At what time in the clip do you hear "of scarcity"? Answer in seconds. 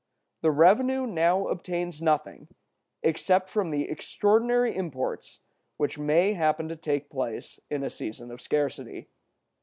8.31-9.09